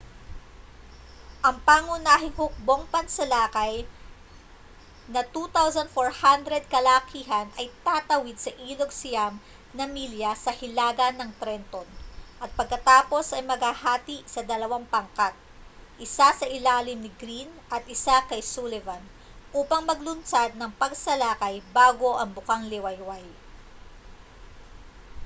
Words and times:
ang 1.47 1.57
pangunahing 1.67 2.33
hukbong 2.39 2.83
pansalakay 2.93 3.73
na 5.13 5.21
2,400 5.33 5.85
kalalakihan 6.73 7.45
ay 7.59 7.67
tatawid 7.85 8.33
sa 8.41 8.49
ilog 8.69 8.89
siyam 9.01 9.33
na 9.77 9.85
milya 9.95 10.31
sa 10.43 10.49
hilaga 10.59 11.07
ng 11.13 11.29
trenton 11.41 11.85
at 12.43 12.49
pagkatapos 12.57 13.25
ay 13.37 13.43
maghahati 13.51 14.17
sa 14.33 14.41
dalawang 14.51 14.85
pangkat 14.93 15.35
isa 16.05 16.27
sa 16.39 16.45
ilalim 16.57 16.97
ni 17.01 17.11
greene 17.21 17.53
at 17.75 17.83
isa 17.95 18.15
kay 18.29 18.41
sullivan 18.53 19.03
upang 19.59 19.83
maglunsad 19.91 20.51
ng 20.57 20.71
pagsalakay 20.81 21.55
bago 21.77 22.09
ang 22.17 22.29
bukang-liwayway 22.37 23.21